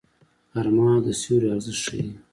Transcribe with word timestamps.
غرمه 0.53 0.87
د 1.05 1.07
سیوري 1.21 1.47
ارزښت 1.55 1.79
ښيي 1.85 2.05